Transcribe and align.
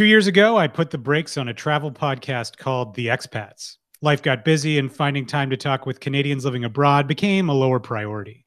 Two 0.00 0.06
years 0.06 0.28
ago, 0.28 0.56
I 0.56 0.66
put 0.66 0.90
the 0.90 0.96
brakes 0.96 1.36
on 1.36 1.48
a 1.48 1.52
travel 1.52 1.92
podcast 1.92 2.56
called 2.56 2.94
The 2.94 3.08
Expats. 3.08 3.76
Life 4.00 4.22
got 4.22 4.46
busy, 4.46 4.78
and 4.78 4.90
finding 4.90 5.26
time 5.26 5.50
to 5.50 5.58
talk 5.58 5.84
with 5.84 6.00
Canadians 6.00 6.46
living 6.46 6.64
abroad 6.64 7.06
became 7.06 7.50
a 7.50 7.52
lower 7.52 7.78
priority. 7.78 8.46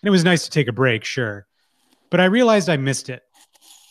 And 0.00 0.08
it 0.08 0.10
was 0.10 0.24
nice 0.24 0.44
to 0.44 0.50
take 0.50 0.66
a 0.66 0.72
break, 0.72 1.04
sure. 1.04 1.46
But 2.08 2.20
I 2.20 2.24
realized 2.24 2.70
I 2.70 2.78
missed 2.78 3.10
it. 3.10 3.22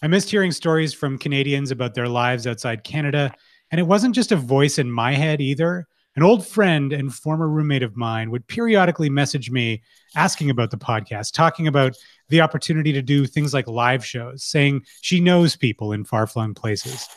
I 0.01 0.07
missed 0.07 0.31
hearing 0.31 0.51
stories 0.51 0.91
from 0.95 1.19
Canadians 1.19 1.69
about 1.69 1.93
their 1.93 2.07
lives 2.07 2.47
outside 2.47 2.83
Canada. 2.83 3.31
And 3.69 3.79
it 3.79 3.85
wasn't 3.85 4.15
just 4.15 4.31
a 4.31 4.35
voice 4.35 4.79
in 4.79 4.91
my 4.91 5.13
head 5.13 5.39
either. 5.39 5.87
An 6.15 6.23
old 6.23 6.47
friend 6.47 6.93
and 6.93 7.13
former 7.13 7.47
roommate 7.47 7.83
of 7.83 7.95
mine 7.95 8.31
would 8.31 8.47
periodically 8.47 9.11
message 9.11 9.51
me 9.51 9.83
asking 10.15 10.49
about 10.49 10.71
the 10.71 10.77
podcast, 10.77 11.33
talking 11.33 11.67
about 11.67 11.95
the 12.29 12.41
opportunity 12.41 12.91
to 12.93 13.01
do 13.01 13.25
things 13.25 13.53
like 13.53 13.67
live 13.67 14.05
shows, 14.05 14.43
saying 14.43 14.83
she 15.01 15.19
knows 15.19 15.55
people 15.55 15.91
in 15.93 16.03
far 16.03 16.27
flung 16.27 16.53
places. 16.53 17.07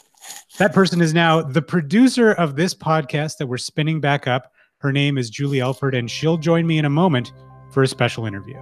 That 0.59 0.73
person 0.73 1.00
is 1.00 1.14
now 1.14 1.43
the 1.43 1.62
producer 1.62 2.33
of 2.33 2.56
this 2.56 2.74
podcast 2.74 3.38
that 3.38 3.47
we're 3.47 3.59
spinning 3.59 4.00
back 4.00 4.27
up. 4.27 4.52
Her 4.78 4.92
name 4.92 5.19
is 5.19 5.30
Julie 5.30 5.61
Elford, 5.61 5.95
and 5.95 6.11
she'll 6.11 6.38
join 6.38 6.66
me 6.66 6.78
in 6.78 6.84
a 6.84 6.91
moment 6.91 7.33
for 7.70 7.83
a 7.83 7.88
special 7.88 8.27
interview. 8.27 8.56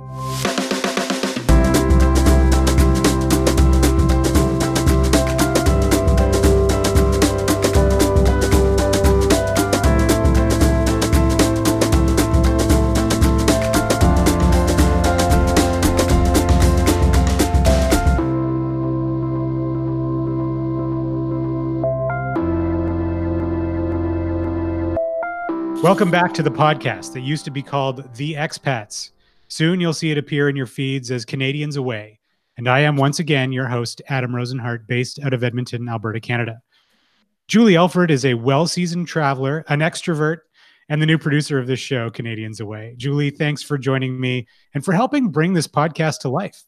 Welcome 25.85 26.11
back 26.11 26.33
to 26.33 26.43
the 26.43 26.51
podcast 26.51 27.13
that 27.13 27.21
used 27.21 27.45
to 27.45 27.51
be 27.51 27.63
called 27.63 28.09
The 28.15 28.33
Expats. 28.33 29.11
Soon 29.49 29.83
you'll 29.83 29.93
see 29.93 30.11
it 30.11 30.17
appear 30.17 30.49
in 30.49 30.57
your 30.57 30.65
feeds 30.65 31.11
as 31.11 31.27
Canadians 31.27 31.77
Away. 31.77 32.21
And 32.57 32.67
I 32.67 32.81
am 32.81 32.97
once 32.97 33.19
again 33.19 33.53
your 33.53 33.67
host, 33.67 34.01
Adam 34.09 34.33
Rozenhart, 34.33 34.87
based 34.87 35.21
out 35.23 35.35
of 35.35 35.45
Edmonton, 35.45 35.87
Alberta, 35.87 36.21
Canada. 36.21 36.63
Julie 37.49 37.75
Elford 37.75 38.11
is 38.11 38.25
a 38.25 38.33
well 38.33 38.67
seasoned 38.67 39.09
traveler, 39.09 39.63
an 39.69 39.81
extrovert, 39.81 40.39
and 40.89 41.03
the 41.03 41.07
new 41.07 41.19
producer 41.19 41.59
of 41.59 41.67
this 41.67 41.81
show, 41.81 42.09
Canadians 42.09 42.61
Away. 42.61 42.95
Julie, 42.97 43.29
thanks 43.29 43.63
for 43.63 43.77
joining 43.77 44.19
me 44.19 44.47
and 44.73 44.83
for 44.83 44.95
helping 44.95 45.29
bring 45.29 45.53
this 45.53 45.69
podcast 45.69 46.21
to 46.21 46.31
life. 46.31 46.65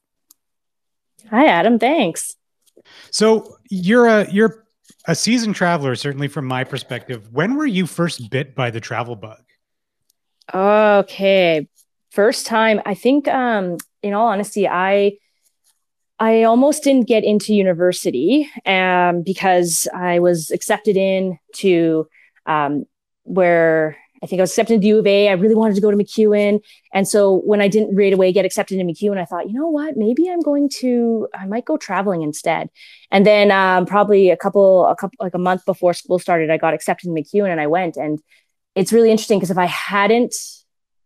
Hi, 1.30 1.46
Adam. 1.46 1.78
Thanks. 1.78 2.36
So 3.10 3.56
you're 3.70 4.08
a 4.08 4.30
you're 4.30 4.65
a 5.06 5.14
seasoned 5.14 5.54
traveler, 5.54 5.94
certainly 5.94 6.28
from 6.28 6.46
my 6.46 6.64
perspective. 6.64 7.32
When 7.32 7.56
were 7.56 7.66
you 7.66 7.86
first 7.86 8.30
bit 8.30 8.54
by 8.54 8.70
the 8.70 8.80
travel 8.80 9.16
bug? 9.16 9.42
Okay. 10.52 11.68
First 12.10 12.46
time, 12.46 12.80
I 12.86 12.94
think 12.94 13.28
um 13.28 13.76
in 14.02 14.14
all 14.14 14.28
honesty, 14.28 14.66
I 14.68 15.18
I 16.18 16.44
almost 16.44 16.82
didn't 16.84 17.08
get 17.08 17.24
into 17.24 17.54
university 17.54 18.48
um 18.64 19.22
because 19.22 19.88
I 19.94 20.18
was 20.18 20.50
accepted 20.50 20.96
in 20.96 21.38
to 21.56 22.08
um 22.46 22.84
where 23.24 23.96
I 24.22 24.26
think 24.26 24.40
I 24.40 24.42
was 24.42 24.50
accepted 24.50 24.74
into 24.74 24.86
U 24.88 24.98
of 24.98 25.06
A. 25.06 25.28
I 25.28 25.32
really 25.32 25.54
wanted 25.54 25.74
to 25.74 25.80
go 25.80 25.90
to 25.90 25.96
MacEwan. 25.96 26.60
And 26.92 27.06
so 27.06 27.40
when 27.44 27.60
I 27.60 27.68
didn't 27.68 27.94
right 27.94 28.12
away 28.12 28.32
get 28.32 28.44
accepted 28.44 28.78
into 28.78 28.92
MacEwan, 28.92 29.18
I 29.18 29.24
thought, 29.24 29.48
you 29.48 29.54
know 29.54 29.68
what, 29.68 29.96
maybe 29.96 30.28
I'm 30.28 30.40
going 30.40 30.68
to, 30.80 31.28
I 31.34 31.46
might 31.46 31.64
go 31.64 31.76
traveling 31.76 32.22
instead. 32.22 32.70
And 33.10 33.26
then 33.26 33.50
um, 33.50 33.86
probably 33.86 34.30
a 34.30 34.36
couple, 34.36 34.86
a 34.86 34.96
couple, 34.96 35.16
like 35.20 35.34
a 35.34 35.38
month 35.38 35.64
before 35.66 35.94
school 35.94 36.18
started, 36.18 36.50
I 36.50 36.56
got 36.56 36.74
accepted 36.74 37.08
in 37.08 37.14
MacEwan 37.14 37.50
and 37.50 37.60
I 37.60 37.66
went. 37.66 37.96
And 37.96 38.20
it's 38.74 38.92
really 38.92 39.10
interesting 39.10 39.38
because 39.38 39.50
if 39.50 39.58
I 39.58 39.66
hadn't 39.66 40.34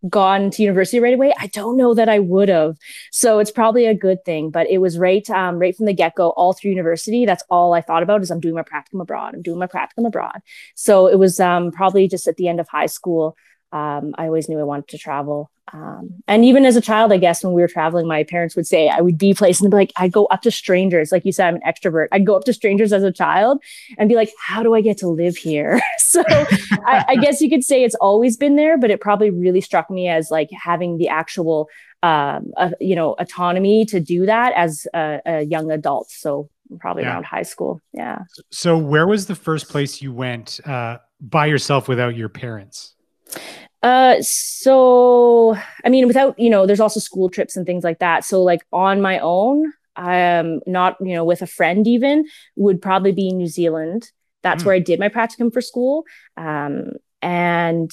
gone 0.08 0.50
to 0.50 0.62
university 0.62 1.00
right 1.00 1.14
away, 1.14 1.32
I 1.38 1.48
don't 1.48 1.76
know 1.76 1.94
that 1.94 2.08
I 2.08 2.18
would 2.18 2.48
have. 2.48 2.76
So 3.10 3.38
it's 3.38 3.50
probably 3.50 3.86
a 3.86 3.94
good 3.94 4.24
thing. 4.24 4.50
But 4.50 4.68
it 4.68 4.78
was 4.78 4.98
right, 4.98 5.28
um, 5.30 5.58
right 5.58 5.76
from 5.76 5.86
the 5.86 5.92
get 5.92 6.14
go, 6.14 6.30
all 6.30 6.52
through 6.52 6.70
university. 6.70 7.26
That's 7.26 7.44
all 7.50 7.74
I 7.74 7.80
thought 7.80 8.02
about 8.02 8.22
is 8.22 8.30
I'm 8.30 8.40
doing 8.40 8.54
my 8.54 8.62
practicum 8.62 9.00
abroad. 9.00 9.34
I'm 9.34 9.42
doing 9.42 9.58
my 9.58 9.66
practicum 9.66 10.06
abroad. 10.06 10.40
So 10.74 11.06
it 11.06 11.18
was 11.18 11.40
um, 11.40 11.70
probably 11.70 12.08
just 12.08 12.26
at 12.26 12.36
the 12.36 12.48
end 12.48 12.60
of 12.60 12.68
high 12.68 12.86
school. 12.86 13.36
Um, 13.72 14.14
I 14.18 14.26
always 14.26 14.48
knew 14.48 14.58
I 14.58 14.64
wanted 14.64 14.88
to 14.88 14.98
travel. 14.98 15.50
Um, 15.72 16.22
and 16.26 16.44
even 16.44 16.64
as 16.64 16.76
a 16.76 16.80
child, 16.80 17.12
I 17.12 17.18
guess 17.18 17.44
when 17.44 17.52
we 17.52 17.62
were 17.62 17.68
traveling, 17.68 18.06
my 18.06 18.24
parents 18.24 18.56
would 18.56 18.66
say 18.66 18.88
I 18.88 19.00
would 19.00 19.18
be 19.18 19.34
places 19.34 19.62
and 19.62 19.70
be 19.70 19.76
like, 19.76 19.92
I'd 19.96 20.12
go 20.12 20.26
up 20.26 20.42
to 20.42 20.50
strangers. 20.50 21.12
Like 21.12 21.24
you 21.24 21.32
said, 21.32 21.48
I'm 21.48 21.56
an 21.56 21.62
extrovert. 21.62 22.08
I'd 22.12 22.26
go 22.26 22.36
up 22.36 22.44
to 22.44 22.52
strangers 22.52 22.92
as 22.92 23.02
a 23.02 23.12
child 23.12 23.62
and 23.98 24.08
be 24.08 24.14
like, 24.14 24.32
how 24.38 24.62
do 24.62 24.74
I 24.74 24.80
get 24.80 24.98
to 24.98 25.08
live 25.08 25.36
here? 25.36 25.80
so 25.98 26.22
I, 26.28 27.04
I, 27.08 27.16
guess 27.16 27.40
you 27.40 27.48
could 27.48 27.64
say 27.64 27.84
it's 27.84 27.94
always 27.96 28.36
been 28.36 28.56
there, 28.56 28.78
but 28.78 28.90
it 28.90 29.00
probably 29.00 29.30
really 29.30 29.60
struck 29.60 29.90
me 29.90 30.08
as 30.08 30.30
like 30.30 30.48
having 30.50 30.98
the 30.98 31.08
actual, 31.08 31.68
um, 32.02 32.52
uh, 32.56 32.70
you 32.80 32.96
know, 32.96 33.14
autonomy 33.18 33.84
to 33.86 34.00
do 34.00 34.26
that 34.26 34.52
as 34.54 34.86
a, 34.94 35.20
a 35.26 35.42
young 35.42 35.70
adult. 35.70 36.10
So 36.10 36.48
probably 36.78 37.02
yeah. 37.02 37.12
around 37.12 37.24
high 37.24 37.42
school. 37.42 37.80
Yeah. 37.92 38.20
So 38.50 38.78
where 38.78 39.06
was 39.06 39.26
the 39.26 39.34
first 39.34 39.68
place 39.68 40.00
you 40.00 40.12
went 40.12 40.60
uh, 40.64 40.98
by 41.20 41.46
yourself 41.46 41.88
without 41.88 42.16
your 42.16 42.28
parents? 42.28 42.94
Uh, 43.82 44.16
so 44.20 45.56
I 45.84 45.88
mean, 45.88 46.06
without 46.06 46.38
you 46.38 46.50
know, 46.50 46.66
there's 46.66 46.80
also 46.80 47.00
school 47.00 47.28
trips 47.30 47.56
and 47.56 47.66
things 47.66 47.84
like 47.84 47.98
that. 48.00 48.24
So 48.24 48.42
like 48.42 48.60
on 48.72 49.00
my 49.00 49.18
own, 49.20 49.72
um, 49.96 50.60
not 50.66 50.96
you 51.00 51.14
know, 51.14 51.24
with 51.24 51.42
a 51.42 51.46
friend 51.46 51.86
even 51.86 52.26
would 52.56 52.82
probably 52.82 53.12
be 53.12 53.32
New 53.32 53.46
Zealand. 53.46 54.10
That's 54.42 54.62
mm. 54.62 54.66
where 54.66 54.74
I 54.74 54.80
did 54.80 55.00
my 55.00 55.08
practicum 55.08 55.52
for 55.52 55.60
school. 55.60 56.04
Um, 56.36 56.92
and 57.22 57.90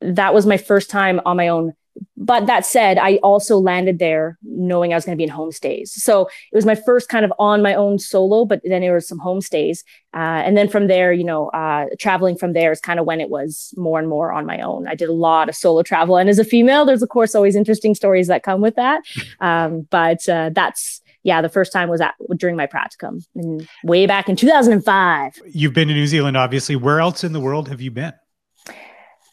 that 0.00 0.34
was 0.34 0.46
my 0.46 0.56
first 0.56 0.90
time 0.90 1.20
on 1.24 1.36
my 1.36 1.48
own 1.48 1.74
but 2.16 2.46
that 2.46 2.64
said, 2.64 2.98
I 2.98 3.16
also 3.16 3.58
landed 3.58 3.98
there 3.98 4.38
knowing 4.42 4.92
I 4.92 4.96
was 4.96 5.04
going 5.04 5.16
to 5.16 5.20
be 5.20 5.28
in 5.28 5.36
homestays. 5.36 5.88
So 5.88 6.28
it 6.52 6.54
was 6.54 6.64
my 6.64 6.76
first 6.76 7.08
kind 7.08 7.24
of 7.24 7.32
on 7.38 7.62
my 7.62 7.74
own 7.74 7.98
solo, 7.98 8.44
but 8.44 8.60
then 8.64 8.80
there 8.80 8.94
was 8.94 9.08
some 9.08 9.18
homestays. 9.18 9.80
Uh, 10.14 10.40
and 10.44 10.56
then 10.56 10.68
from 10.68 10.86
there, 10.86 11.12
you 11.12 11.24
know, 11.24 11.48
uh, 11.48 11.86
traveling 11.98 12.36
from 12.36 12.52
there 12.52 12.70
is 12.70 12.80
kind 12.80 13.00
of 13.00 13.06
when 13.06 13.20
it 13.20 13.28
was 13.28 13.74
more 13.76 13.98
and 13.98 14.08
more 14.08 14.30
on 14.32 14.46
my 14.46 14.60
own. 14.60 14.86
I 14.86 14.94
did 14.94 15.08
a 15.08 15.12
lot 15.12 15.48
of 15.48 15.56
solo 15.56 15.82
travel. 15.82 16.16
And 16.16 16.30
as 16.30 16.38
a 16.38 16.44
female, 16.44 16.84
there's 16.84 17.02
of 17.02 17.08
course 17.08 17.34
always 17.34 17.56
interesting 17.56 17.94
stories 17.94 18.28
that 18.28 18.42
come 18.42 18.60
with 18.60 18.76
that. 18.76 19.02
Um, 19.40 19.88
but 19.90 20.28
uh, 20.28 20.50
that's, 20.54 21.00
yeah, 21.24 21.42
the 21.42 21.48
first 21.48 21.72
time 21.72 21.88
was 21.88 22.00
at 22.00 22.14
during 22.36 22.54
my 22.54 22.66
practicum 22.66 23.24
and 23.34 23.68
way 23.82 24.06
back 24.06 24.28
in 24.28 24.36
2005. 24.36 25.40
You've 25.52 25.72
been 25.72 25.88
to 25.88 25.94
New 25.94 26.06
Zealand, 26.06 26.36
obviously. 26.36 26.76
Where 26.76 27.00
else 27.00 27.24
in 27.24 27.32
the 27.32 27.40
world 27.40 27.68
have 27.68 27.80
you 27.80 27.90
been? 27.90 28.12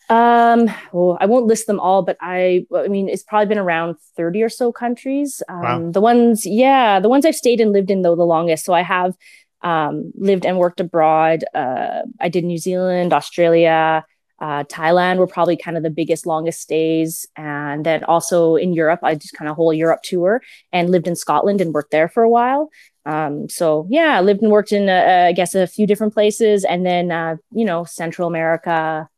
Um, 0.09 0.69
well, 0.91 1.17
I 1.21 1.27
won't 1.27 1.45
list 1.45 1.67
them 1.67 1.79
all, 1.79 2.01
but 2.01 2.17
I, 2.19 2.65
I 2.75 2.87
mean, 2.87 3.09
it's 3.09 3.23
probably 3.23 3.45
been 3.45 3.59
around 3.59 3.95
30 4.17 4.41
or 4.41 4.49
so 4.49 4.71
countries. 4.71 5.43
Um, 5.47 5.61
wow. 5.61 5.91
the 5.91 6.01
ones, 6.01 6.45
yeah, 6.45 6.99
the 6.99 7.09
ones 7.09 7.25
I've 7.25 7.35
stayed 7.35 7.61
and 7.61 7.71
lived 7.71 7.91
in 7.91 8.01
though 8.01 8.15
the 8.15 8.23
longest. 8.23 8.65
So 8.65 8.73
I 8.73 8.81
have, 8.81 9.13
um, 9.61 10.11
lived 10.15 10.45
and 10.45 10.57
worked 10.57 10.79
abroad. 10.79 11.43
Uh, 11.53 12.01
I 12.19 12.29
did 12.29 12.43
New 12.43 12.57
Zealand, 12.57 13.13
Australia, 13.13 14.03
uh, 14.41 14.63
Thailand 14.63 15.17
were 15.17 15.27
probably 15.27 15.57
kind 15.57 15.75
of 15.75 15.83
the 15.83 15.89
biggest, 15.89 16.25
longest 16.25 16.61
stays. 16.61 17.25
And 17.35 17.85
then 17.85 18.03
also 18.05 18.55
in 18.55 18.73
Europe, 18.73 19.01
I 19.03 19.15
just 19.15 19.33
kind 19.33 19.49
of 19.49 19.55
whole 19.55 19.73
Europe 19.73 20.01
tour 20.03 20.41
and 20.71 20.89
lived 20.89 21.07
in 21.07 21.15
Scotland 21.15 21.61
and 21.61 21.73
worked 21.73 21.91
there 21.91 22.07
for 22.07 22.23
a 22.23 22.29
while. 22.29 22.69
Um, 23.05 23.49
so 23.49 23.85
yeah, 23.89 24.19
lived 24.21 24.41
and 24.41 24.51
worked 24.51 24.71
in, 24.71 24.87
uh, 24.87 25.25
I 25.27 25.33
guess, 25.33 25.55
a 25.55 25.67
few 25.67 25.85
different 25.85 26.13
places. 26.13 26.63
And 26.63 26.85
then, 26.85 27.11
uh, 27.11 27.35
you 27.51 27.65
know, 27.65 27.83
Central 27.83 28.27
America, 28.27 29.09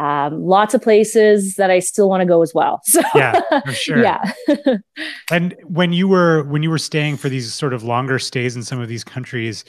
um, 0.00 0.42
lots 0.42 0.72
of 0.72 0.80
places 0.80 1.56
that 1.56 1.70
I 1.70 1.78
still 1.78 2.08
want 2.08 2.22
to 2.22 2.26
go 2.26 2.40
as 2.40 2.54
well. 2.54 2.80
So 2.90 3.02
yeah, 3.14 3.40
for 3.66 3.72
sure. 3.84 4.02
yeah. 4.02 4.32
and 5.30 5.54
when 5.64 5.92
you 5.92 6.08
were 6.08 6.44
when 6.44 6.62
you 6.62 6.70
were 6.70 6.78
staying 6.78 7.18
for 7.18 7.28
these 7.28 7.52
sort 7.52 7.74
of 7.74 7.82
longer 7.82 8.18
stays 8.18 8.56
in 8.56 8.62
some 8.62 8.80
of 8.80 8.88
these 8.88 9.04
countries, 9.04 9.64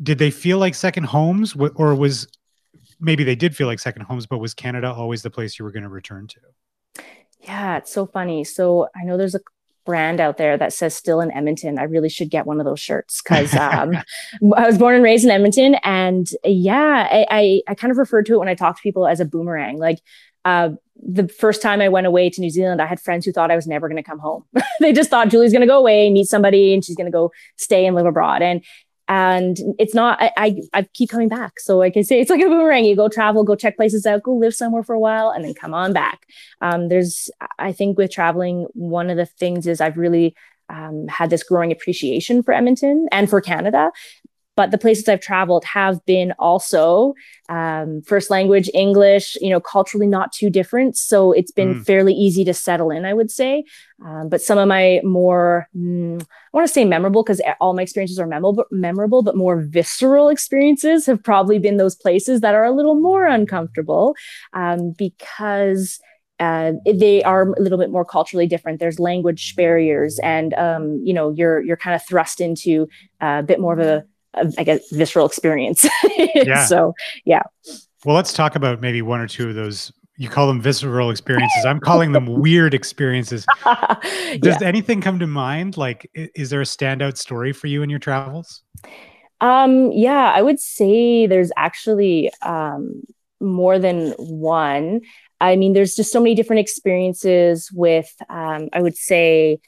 did 0.00 0.18
they 0.18 0.30
feel 0.30 0.58
like 0.58 0.74
second 0.76 1.04
homes, 1.04 1.56
or 1.74 1.94
was 1.94 2.28
maybe 3.00 3.24
they 3.24 3.34
did 3.34 3.56
feel 3.56 3.66
like 3.66 3.80
second 3.80 4.02
homes, 4.02 4.26
but 4.26 4.38
was 4.38 4.54
Canada 4.54 4.92
always 4.92 5.22
the 5.22 5.30
place 5.30 5.58
you 5.58 5.64
were 5.64 5.72
going 5.72 5.82
to 5.82 5.88
return 5.88 6.28
to? 6.28 6.40
Yeah, 7.40 7.78
it's 7.78 7.92
so 7.92 8.06
funny. 8.06 8.44
So 8.44 8.88
I 8.94 9.04
know 9.04 9.16
there's 9.16 9.34
a 9.34 9.40
brand 9.88 10.20
out 10.20 10.36
there 10.36 10.58
that 10.58 10.74
says 10.74 10.94
still 10.94 11.18
in 11.22 11.32
Edmonton. 11.32 11.78
I 11.78 11.84
really 11.84 12.10
should 12.10 12.28
get 12.28 12.44
one 12.44 12.60
of 12.60 12.66
those 12.66 12.78
shirts 12.78 13.22
because 13.22 13.54
um, 13.56 13.96
I 14.54 14.66
was 14.66 14.76
born 14.76 14.94
and 14.94 15.02
raised 15.02 15.24
in 15.24 15.30
Edmonton. 15.30 15.76
And 15.82 16.28
yeah, 16.44 17.08
I, 17.10 17.26
I, 17.30 17.62
I, 17.68 17.74
kind 17.74 17.90
of 17.90 17.96
referred 17.96 18.26
to 18.26 18.34
it 18.34 18.38
when 18.38 18.48
I 18.48 18.54
talk 18.54 18.76
to 18.76 18.82
people 18.82 19.06
as 19.06 19.18
a 19.18 19.24
boomerang. 19.24 19.78
Like 19.78 20.00
uh, 20.44 20.72
the 20.96 21.26
first 21.26 21.62
time 21.62 21.80
I 21.80 21.88
went 21.88 22.06
away 22.06 22.28
to 22.28 22.40
New 22.42 22.50
Zealand, 22.50 22.82
I 22.82 22.86
had 22.86 23.00
friends 23.00 23.24
who 23.24 23.32
thought 23.32 23.50
I 23.50 23.56
was 23.56 23.66
never 23.66 23.88
going 23.88 23.96
to 23.96 24.02
come 24.02 24.18
home. 24.18 24.44
they 24.80 24.92
just 24.92 25.08
thought 25.08 25.30
Julie's 25.30 25.52
going 25.52 25.62
to 25.62 25.66
go 25.66 25.78
away, 25.78 26.10
meet 26.10 26.26
somebody, 26.26 26.74
and 26.74 26.84
she's 26.84 26.96
going 26.96 27.06
to 27.06 27.10
go 27.10 27.32
stay 27.56 27.86
and 27.86 27.96
live 27.96 28.04
abroad. 28.04 28.42
And 28.42 28.62
and 29.08 29.56
it's 29.78 29.94
not 29.94 30.20
I, 30.20 30.30
I, 30.36 30.60
I 30.74 30.82
keep 30.94 31.10
coming 31.10 31.28
back. 31.28 31.58
So 31.60 31.78
like 31.78 31.92
i 31.92 31.94
can 31.94 32.04
say 32.04 32.20
it's 32.20 32.30
like 32.30 32.40
a 32.40 32.44
boomerang. 32.44 32.84
You 32.84 32.96
go 32.96 33.08
travel 33.08 33.44
go 33.44 33.56
check 33.56 33.76
places 33.76 34.06
out 34.06 34.22
go 34.22 34.34
live 34.34 34.54
somewhere 34.54 34.82
for 34.82 34.94
a 34.94 35.00
while 35.00 35.30
and 35.30 35.44
then 35.44 35.54
come 35.54 35.74
on 35.74 35.92
back. 35.92 36.26
Um, 36.60 36.88
there's 36.88 37.30
i 37.58 37.72
think 37.72 37.98
with 37.98 38.10
traveling 38.10 38.66
one 38.74 39.10
of 39.10 39.16
the 39.16 39.26
things 39.26 39.66
is 39.66 39.80
i've 39.80 39.96
really 39.96 40.34
um, 40.70 41.06
had 41.08 41.30
this 41.30 41.42
growing 41.42 41.72
appreciation 41.72 42.42
for 42.42 42.52
edmonton 42.52 43.08
and 43.10 43.30
for 43.30 43.40
canada 43.40 43.90
but 44.58 44.72
the 44.72 44.76
places 44.76 45.08
I've 45.08 45.20
traveled 45.20 45.64
have 45.66 46.04
been 46.04 46.32
also 46.32 47.14
um, 47.48 48.02
first 48.02 48.28
language 48.28 48.68
English, 48.74 49.36
you 49.40 49.50
know, 49.50 49.60
culturally 49.60 50.08
not 50.08 50.32
too 50.32 50.50
different. 50.50 50.96
So 50.96 51.30
it's 51.30 51.52
been 51.52 51.76
mm. 51.76 51.86
fairly 51.86 52.12
easy 52.12 52.44
to 52.44 52.52
settle 52.52 52.90
in, 52.90 53.04
I 53.04 53.14
would 53.14 53.30
say. 53.30 53.62
Um, 54.04 54.28
but 54.28 54.42
some 54.42 54.58
of 54.58 54.66
my 54.66 55.00
more, 55.04 55.68
mm, 55.76 56.20
I 56.20 56.26
want 56.52 56.66
to 56.66 56.72
say 56.72 56.84
memorable 56.84 57.22
because 57.22 57.40
all 57.60 57.72
my 57.72 57.82
experiences 57.82 58.18
are 58.18 58.26
memorable, 58.26 58.64
memorable, 58.72 59.22
but 59.22 59.36
more 59.36 59.60
visceral 59.60 60.28
experiences 60.28 61.06
have 61.06 61.22
probably 61.22 61.60
been 61.60 61.76
those 61.76 61.94
places 61.94 62.40
that 62.40 62.56
are 62.56 62.64
a 62.64 62.74
little 62.74 63.00
more 63.00 63.28
uncomfortable 63.28 64.16
um, 64.54 64.92
because 64.98 66.00
uh, 66.40 66.72
they 66.84 67.22
are 67.22 67.52
a 67.52 67.62
little 67.62 67.78
bit 67.78 67.92
more 67.92 68.04
culturally 68.04 68.48
different. 68.48 68.80
There's 68.80 68.98
language 68.98 69.54
barriers, 69.54 70.18
and 70.18 70.52
um, 70.54 71.00
you 71.04 71.14
know, 71.14 71.30
you're 71.30 71.60
you're 71.60 71.76
kind 71.76 71.94
of 71.94 72.04
thrust 72.04 72.40
into 72.40 72.88
a 73.20 73.42
bit 73.42 73.60
more 73.60 73.72
of 73.72 73.80
a, 73.80 74.04
a 74.40 74.52
I 74.58 74.64
guess, 74.64 74.90
visceral 74.90 75.26
experience. 75.26 75.86
yeah. 76.34 76.64
So, 76.64 76.94
yeah. 77.24 77.42
Well, 78.04 78.16
let's 78.16 78.32
talk 78.32 78.56
about 78.56 78.80
maybe 78.80 79.02
one 79.02 79.20
or 79.20 79.28
two 79.28 79.48
of 79.48 79.54
those. 79.54 79.92
You 80.16 80.28
call 80.28 80.48
them 80.48 80.60
visceral 80.60 81.10
experiences. 81.10 81.64
I'm 81.64 81.80
calling 81.80 82.12
them 82.12 82.26
weird 82.40 82.74
experiences. 82.74 83.46
Does 83.64 84.60
yeah. 84.60 84.66
anything 84.66 85.00
come 85.00 85.18
to 85.20 85.26
mind? 85.26 85.76
Like, 85.76 86.10
is 86.14 86.50
there 86.50 86.60
a 86.60 86.64
standout 86.64 87.16
story 87.16 87.52
for 87.52 87.68
you 87.68 87.82
in 87.82 87.90
your 87.90 88.00
travels? 88.00 88.62
Um, 89.40 89.92
yeah, 89.92 90.32
I 90.34 90.42
would 90.42 90.58
say 90.58 91.26
there's 91.26 91.52
actually 91.56 92.32
um, 92.42 93.02
more 93.40 93.78
than 93.78 94.10
one. 94.18 95.02
I 95.40 95.56
mean, 95.56 95.72
there's 95.72 95.94
just 95.94 96.12
so 96.12 96.20
many 96.20 96.34
different 96.34 96.60
experiences 96.60 97.70
with, 97.72 98.12
um, 98.28 98.68
I 98.72 98.80
would 98.82 98.96
say, 98.96 99.60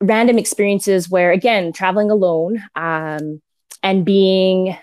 random 0.00 0.38
experiences 0.38 1.08
where, 1.08 1.30
again, 1.30 1.72
traveling 1.72 2.10
alone 2.10 2.62
um, 2.74 3.40
and 3.84 4.04
being 4.04 4.76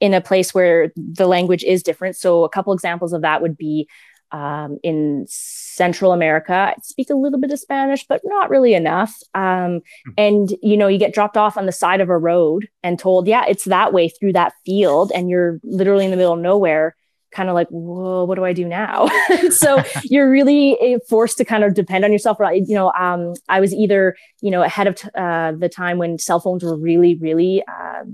in 0.00 0.12
a 0.12 0.20
place 0.20 0.52
where 0.52 0.92
the 0.96 1.26
language 1.26 1.64
is 1.64 1.82
different. 1.82 2.16
So, 2.16 2.44
a 2.44 2.48
couple 2.48 2.74
examples 2.74 3.14
of 3.14 3.22
that 3.22 3.40
would 3.40 3.56
be 3.56 3.88
um, 4.30 4.78
in 4.82 5.24
Central 5.26 6.12
America. 6.12 6.52
I 6.52 6.74
speak 6.82 7.08
a 7.08 7.14
little 7.14 7.40
bit 7.40 7.50
of 7.50 7.58
Spanish, 7.58 8.04
but 8.06 8.20
not 8.24 8.50
really 8.50 8.74
enough. 8.74 9.16
Um, 9.34 9.80
hmm. 10.04 10.10
and 10.18 10.50
you 10.62 10.76
know, 10.76 10.88
you 10.88 10.98
get 10.98 11.14
dropped 11.14 11.38
off 11.38 11.56
on 11.56 11.64
the 11.64 11.72
side 11.72 12.02
of 12.02 12.10
a 12.10 12.18
road 12.18 12.68
and 12.82 12.98
told, 12.98 13.26
"Yeah, 13.26 13.44
it's 13.48 13.64
that 13.64 13.94
way 13.94 14.10
through 14.10 14.34
that 14.34 14.52
field," 14.66 15.12
and 15.14 15.30
you're 15.30 15.60
literally 15.62 16.04
in 16.04 16.10
the 16.10 16.16
middle 16.18 16.34
of 16.34 16.40
nowhere 16.40 16.94
kind 17.30 17.48
of 17.48 17.54
like, 17.54 17.68
whoa, 17.68 18.24
what 18.24 18.36
do 18.36 18.44
I 18.44 18.52
do 18.52 18.64
now? 18.64 19.08
so 19.50 19.82
you're 20.04 20.30
really 20.30 20.78
eh, 20.80 20.98
forced 21.08 21.38
to 21.38 21.44
kind 21.44 21.64
of 21.64 21.74
depend 21.74 22.04
on 22.04 22.12
yourself. 22.12 22.38
You 22.40 22.74
know, 22.74 22.92
um, 22.92 23.34
I 23.48 23.60
was 23.60 23.74
either, 23.74 24.16
you 24.40 24.50
know, 24.50 24.62
ahead 24.62 24.86
of 24.86 24.96
t- 24.96 25.08
uh, 25.16 25.52
the 25.52 25.68
time 25.68 25.98
when 25.98 26.18
cell 26.18 26.40
phones 26.40 26.64
were 26.64 26.76
really, 26.76 27.16
really 27.16 27.62
uh, 28.00 28.04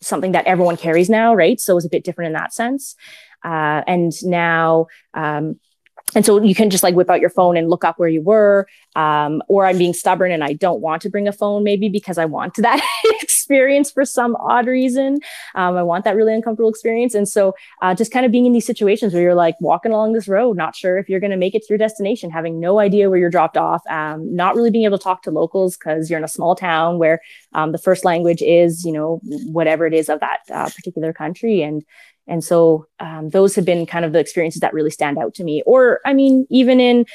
something 0.00 0.32
that 0.32 0.46
everyone 0.46 0.76
carries 0.76 1.10
now, 1.10 1.34
right? 1.34 1.60
So 1.60 1.72
it 1.72 1.76
was 1.76 1.84
a 1.84 1.90
bit 1.90 2.04
different 2.04 2.28
in 2.28 2.32
that 2.34 2.52
sense. 2.52 2.96
Uh, 3.44 3.82
and 3.86 4.12
now, 4.24 4.86
um, 5.14 5.58
and 6.14 6.26
so 6.26 6.42
you 6.42 6.54
can 6.54 6.70
just 6.70 6.82
like 6.82 6.94
whip 6.94 7.10
out 7.10 7.20
your 7.20 7.30
phone 7.30 7.56
and 7.56 7.70
look 7.70 7.84
up 7.84 7.98
where 7.98 8.08
you 8.08 8.22
were 8.22 8.66
um, 8.96 9.42
or 9.48 9.66
i'm 9.66 9.78
being 9.78 9.92
stubborn 9.92 10.32
and 10.32 10.42
i 10.42 10.52
don't 10.52 10.80
want 10.80 11.02
to 11.02 11.10
bring 11.10 11.28
a 11.28 11.32
phone 11.32 11.62
maybe 11.62 11.88
because 11.88 12.18
i 12.18 12.24
want 12.24 12.54
that 12.56 12.80
experience 13.50 13.90
for 13.90 14.04
some 14.04 14.36
odd 14.36 14.66
reason. 14.66 15.18
Um, 15.56 15.76
i 15.76 15.82
want 15.82 16.04
that 16.04 16.14
really 16.14 16.32
uncomfortable 16.32 16.70
experience. 16.70 17.14
And 17.14 17.28
so 17.28 17.54
uh, 17.82 17.94
just 17.94 18.12
kind 18.12 18.24
of 18.24 18.30
being 18.30 18.46
in 18.46 18.52
these 18.52 18.66
situations 18.66 19.12
where 19.12 19.22
you're 19.22 19.34
like 19.34 19.56
walking 19.60 19.92
along 19.92 20.12
this 20.12 20.28
road 20.28 20.56
not 20.56 20.76
sure 20.76 20.98
if 20.98 21.08
you're 21.08 21.20
going 21.20 21.32
to 21.32 21.36
make 21.36 21.54
it 21.54 21.62
to 21.62 21.66
your 21.70 21.78
destination 21.78 22.30
having 22.30 22.60
no 22.60 22.78
idea 22.78 23.10
where 23.10 23.18
you're 23.18 23.30
dropped 23.30 23.56
off 23.56 23.82
um, 23.90 24.34
not 24.34 24.54
really 24.54 24.70
being 24.70 24.84
able 24.84 24.98
to 24.98 25.02
talk 25.02 25.22
to 25.22 25.32
locals 25.32 25.76
because 25.76 26.08
you're 26.08 26.18
in 26.18 26.24
a 26.24 26.28
small 26.28 26.54
town 26.54 26.98
where 26.98 27.20
um, 27.52 27.72
the 27.72 27.78
first 27.78 28.04
language 28.04 28.42
is 28.42 28.84
you 28.84 28.92
know 28.92 29.20
whatever 29.58 29.84
it 29.86 29.94
is 29.94 30.08
of 30.08 30.20
that 30.20 30.40
uh, 30.52 30.68
particular 30.70 31.12
country. 31.12 31.62
And 31.62 31.84
and 32.28 32.44
so 32.44 32.86
um, 33.00 33.30
those 33.30 33.56
have 33.56 33.64
been 33.64 33.86
kind 33.86 34.04
of 34.04 34.12
the 34.12 34.20
experiences 34.20 34.60
that 34.60 34.72
really 34.72 34.90
stand 34.90 35.18
out 35.18 35.34
to 35.34 35.44
me. 35.44 35.64
Or, 35.66 35.98
I 36.06 36.12
mean, 36.12 36.46
even 36.48 36.78
in 36.78 37.06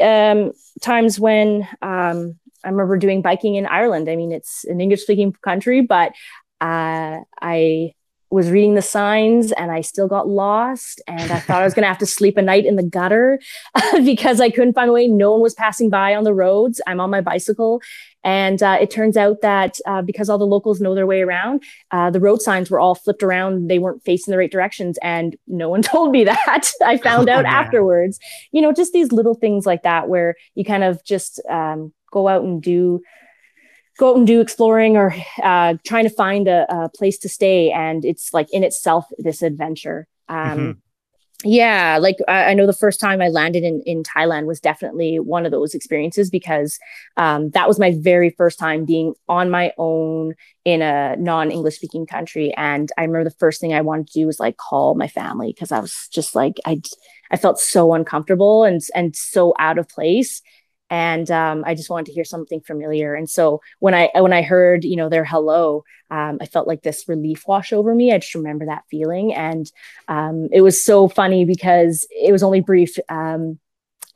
um, 0.00 0.52
times 0.82 1.18
when 1.18 1.66
um, 1.80 2.38
I 2.64 2.68
remember 2.68 2.96
doing 2.96 3.22
biking 3.22 3.54
in 3.54 3.66
Ireland. 3.66 4.08
I 4.08 4.16
mean, 4.16 4.32
it's 4.32 4.64
an 4.64 4.80
English 4.80 5.02
speaking 5.02 5.34
country, 5.42 5.80
but 5.80 6.12
uh, 6.60 7.20
I 7.40 7.92
was 8.30 8.50
reading 8.50 8.74
the 8.74 8.82
signs 8.82 9.52
and 9.52 9.70
I 9.70 9.80
still 9.80 10.06
got 10.06 10.28
lost. 10.28 11.00
And 11.06 11.32
I 11.32 11.40
thought 11.40 11.62
I 11.62 11.64
was 11.64 11.72
going 11.72 11.84
to 11.84 11.88
have 11.88 11.98
to 11.98 12.06
sleep 12.06 12.36
a 12.36 12.42
night 12.42 12.66
in 12.66 12.76
the 12.76 12.82
gutter 12.82 13.40
because 14.04 14.40
I 14.40 14.50
couldn't 14.50 14.74
find 14.74 14.90
a 14.90 14.92
way. 14.92 15.06
No 15.06 15.32
one 15.32 15.40
was 15.40 15.54
passing 15.54 15.88
by 15.88 16.14
on 16.14 16.24
the 16.24 16.34
roads. 16.34 16.80
I'm 16.86 17.00
on 17.00 17.10
my 17.10 17.22
bicycle. 17.22 17.80
And 18.28 18.62
uh, 18.62 18.76
it 18.78 18.90
turns 18.90 19.16
out 19.16 19.40
that 19.40 19.78
uh, 19.86 20.02
because 20.02 20.28
all 20.28 20.36
the 20.36 20.44
locals 20.44 20.82
know 20.82 20.94
their 20.94 21.06
way 21.06 21.22
around, 21.22 21.62
uh, 21.92 22.10
the 22.10 22.20
road 22.20 22.42
signs 22.42 22.70
were 22.70 22.78
all 22.78 22.94
flipped 22.94 23.22
around. 23.22 23.68
They 23.70 23.78
weren't 23.78 24.04
facing 24.04 24.32
the 24.32 24.36
right 24.36 24.52
directions. 24.52 24.98
And 25.02 25.34
no 25.46 25.70
one 25.70 25.80
told 25.94 26.10
me 26.10 26.24
that. 26.24 26.70
I 26.84 26.98
found 26.98 27.28
out 27.34 27.46
oh, 27.46 27.48
afterwards. 27.48 28.18
You 28.52 28.60
know, 28.60 28.70
just 28.70 28.92
these 28.92 29.12
little 29.12 29.34
things 29.34 29.64
like 29.64 29.82
that 29.84 30.10
where 30.10 30.34
you 30.54 30.62
kind 30.62 30.84
of 30.84 31.02
just 31.04 31.40
um, 31.48 31.94
go 32.12 32.28
out 32.28 32.44
and 32.44 32.62
do 32.62 33.00
go 33.98 34.10
out 34.10 34.16
and 34.18 34.26
do 34.26 34.42
exploring 34.42 34.98
or 34.98 35.14
uh, 35.42 35.74
trying 35.86 36.04
to 36.04 36.10
find 36.10 36.48
a, 36.48 36.66
a, 36.68 36.90
place 36.90 37.18
to 37.18 37.30
stay 37.30 37.72
and 37.72 38.04
it's 38.04 38.32
like 38.32 38.46
in 38.52 38.62
itself 38.62 39.06
this 39.18 39.42
adventure 39.42 40.06
um, 40.28 40.38
mm-hmm. 40.38 40.70
Yeah 41.44 41.98
like 42.00 42.16
I, 42.26 42.46
I, 42.46 42.54
know 42.54 42.66
the 42.66 42.72
first 42.72 42.98
time 42.98 43.22
i 43.22 43.28
landed 43.28 43.62
in, 43.62 43.80
in 43.86 44.02
thailand 44.02 44.46
was 44.46 44.58
definitely 44.58 45.20
one 45.20 45.46
of 45.46 45.52
those 45.52 45.72
experiences 45.72 46.30
because 46.30 46.80
um, 47.16 47.50
that 47.50 47.68
was 47.68 47.78
my 47.78 47.94
very 47.96 48.30
first 48.30 48.58
time 48.58 48.84
being 48.84 49.14
on 49.28 49.48
my 49.48 49.72
own 49.78 50.34
in 50.64 50.82
a 50.82 51.16
non-english 51.16 51.76
speaking 51.76 52.06
country. 52.06 52.52
And 52.56 52.90
i 52.98 53.02
remember 53.02 53.22
the 53.22 53.36
first 53.36 53.60
thing 53.60 53.72
i 53.72 53.80
wanted 53.80 54.08
to 54.08 54.20
do 54.20 54.26
was 54.26 54.40
like 54.40 54.56
call 54.56 54.96
my 54.96 55.06
family 55.06 55.52
because 55.52 55.70
i 55.70 55.78
was 55.78 56.08
just 56.10 56.34
like 56.34 56.58
i 56.66 56.80
i 57.30 57.36
felt 57.36 57.60
so 57.60 57.94
uncomfortable 57.94 58.64
and 58.64 58.82
and 58.96 59.14
so 59.14 59.54
out 59.60 59.78
of 59.78 59.88
place 59.88 60.42
and 60.90 61.30
um, 61.30 61.64
I 61.66 61.74
just 61.74 61.90
wanted 61.90 62.06
to 62.06 62.12
hear 62.12 62.24
something 62.24 62.60
familiar. 62.60 63.14
And 63.14 63.28
so 63.28 63.60
when 63.78 63.94
I 63.94 64.10
when 64.14 64.32
I 64.32 64.42
heard 64.42 64.84
you 64.84 64.96
know 64.96 65.08
their 65.08 65.24
hello, 65.24 65.84
um, 66.10 66.38
I 66.40 66.46
felt 66.46 66.68
like 66.68 66.82
this 66.82 67.08
relief 67.08 67.44
wash 67.46 67.72
over 67.72 67.94
me. 67.94 68.12
I 68.12 68.18
just 68.18 68.34
remember 68.34 68.66
that 68.66 68.84
feeling, 68.90 69.34
and 69.34 69.70
um, 70.08 70.48
it 70.52 70.62
was 70.62 70.82
so 70.82 71.08
funny 71.08 71.44
because 71.44 72.06
it 72.10 72.32
was 72.32 72.42
only 72.42 72.60
brief. 72.60 72.96
Um, 73.08 73.58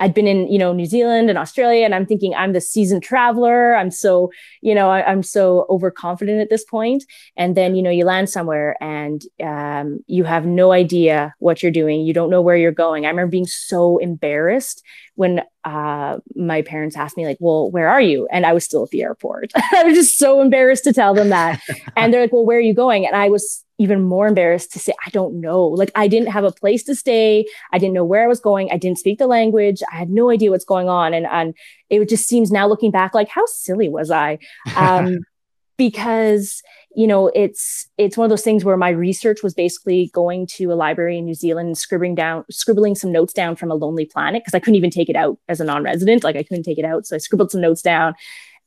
I'd 0.02 0.14
been 0.14 0.26
in, 0.26 0.48
you 0.48 0.58
know, 0.58 0.72
New 0.72 0.84
Zealand 0.84 1.30
and 1.30 1.38
Australia, 1.38 1.84
and 1.84 1.94
I'm 1.94 2.06
thinking 2.06 2.34
I'm 2.34 2.52
the 2.52 2.60
seasoned 2.60 3.04
traveler. 3.04 3.76
I'm 3.76 3.92
so, 3.92 4.32
you 4.60 4.74
know, 4.74 4.90
I, 4.90 5.08
am 5.12 5.22
so 5.22 5.64
overconfident 5.70 6.40
at 6.40 6.50
this 6.50 6.64
point. 6.64 7.04
And 7.36 7.56
then, 7.56 7.76
you 7.76 7.82
know, 7.82 7.90
you 7.90 8.04
land 8.04 8.28
somewhere 8.28 8.76
and 8.82 9.22
um, 9.40 10.00
you 10.08 10.24
have 10.24 10.44
no 10.44 10.72
idea 10.72 11.32
what 11.38 11.62
you're 11.62 11.70
doing. 11.70 12.00
You 12.00 12.12
don't 12.12 12.30
know 12.30 12.42
where 12.42 12.56
you're 12.56 12.72
going. 12.72 13.06
I 13.06 13.10
remember 13.10 13.30
being 13.30 13.46
so 13.46 13.98
embarrassed 13.98 14.82
when 15.14 15.42
uh, 15.62 16.18
my 16.34 16.62
parents 16.62 16.96
asked 16.96 17.16
me 17.16 17.24
like, 17.24 17.36
"Well, 17.38 17.70
where 17.70 17.88
are 17.88 18.00
you?" 18.00 18.26
and 18.32 18.44
I 18.44 18.52
was 18.52 18.64
still 18.64 18.82
at 18.82 18.90
the 18.90 19.02
airport. 19.02 19.52
I 19.72 19.84
was 19.84 19.94
just 19.94 20.18
so 20.18 20.40
embarrassed 20.40 20.82
to 20.84 20.92
tell 20.92 21.14
them 21.14 21.28
that, 21.28 21.60
and 21.96 22.12
they're 22.12 22.22
like, 22.22 22.32
"Well, 22.32 22.44
where 22.44 22.58
are 22.58 22.60
you 22.60 22.74
going?" 22.74 23.06
And 23.06 23.14
I 23.14 23.28
was 23.28 23.64
even 23.82 24.02
more 24.02 24.26
embarrassed 24.26 24.72
to 24.72 24.78
say, 24.78 24.92
"I 25.06 25.10
don't 25.10 25.40
know." 25.40 25.66
Like, 25.66 25.90
I 25.94 26.08
didn't 26.08 26.28
have 26.28 26.44
a 26.44 26.52
place 26.52 26.82
to 26.84 26.94
stay. 26.94 27.44
I 27.72 27.78
didn't 27.78 27.94
know 27.94 28.04
where 28.04 28.24
I 28.24 28.28
was 28.28 28.40
going. 28.40 28.70
I 28.70 28.78
didn't 28.78 28.98
speak 28.98 29.18
the 29.18 29.26
language. 29.26 29.82
I 29.92 29.96
had 29.96 30.10
no 30.10 30.30
idea 30.30 30.50
what's 30.50 30.64
going 30.64 30.88
on, 30.88 31.14
and 31.14 31.26
and 31.26 31.54
it 31.90 32.08
just 32.08 32.26
seems 32.28 32.50
now 32.50 32.66
looking 32.66 32.90
back 32.90 33.14
like 33.14 33.28
how 33.28 33.44
silly 33.46 33.88
was 33.88 34.10
I? 34.10 34.38
Um, 34.76 35.18
because 35.78 36.62
you 36.94 37.06
know 37.06 37.28
it's 37.34 37.88
it's 37.98 38.16
one 38.16 38.24
of 38.24 38.30
those 38.30 38.42
things 38.42 38.64
where 38.64 38.76
my 38.76 38.90
research 38.90 39.38
was 39.42 39.54
basically 39.54 40.10
going 40.12 40.46
to 40.46 40.66
a 40.66 40.74
library 40.74 41.18
in 41.18 41.24
new 41.24 41.34
zealand 41.34 41.66
and 41.66 41.78
scribbling 41.78 42.14
down 42.14 42.44
scribbling 42.50 42.94
some 42.94 43.10
notes 43.10 43.32
down 43.32 43.56
from 43.56 43.70
a 43.70 43.74
lonely 43.74 44.04
planet 44.04 44.42
because 44.42 44.54
i 44.54 44.60
couldn't 44.60 44.76
even 44.76 44.90
take 44.90 45.08
it 45.08 45.16
out 45.16 45.38
as 45.48 45.60
a 45.60 45.64
non-resident 45.64 46.22
like 46.22 46.36
i 46.36 46.42
couldn't 46.42 46.62
take 46.62 46.78
it 46.78 46.84
out 46.84 47.06
so 47.06 47.16
i 47.16 47.18
scribbled 47.18 47.50
some 47.50 47.60
notes 47.60 47.82
down 47.82 48.14